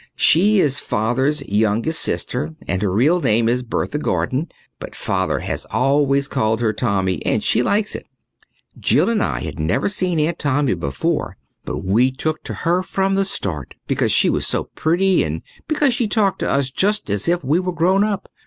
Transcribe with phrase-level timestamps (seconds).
[0.17, 4.47] She is Father's youngest sister and her real name is Bertha Gordon,
[4.79, 8.07] but Father has always called her Tommy and she likes it.
[8.79, 13.13] Jill and I had never seen Aunt Tommy before, but we took to her from
[13.13, 17.27] the start because she was so pretty and because she talked to us just as
[17.29, 18.27] if we were grown up.